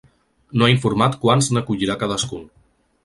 [0.61, 2.49] No ha informat quants n’acollirà cadascun.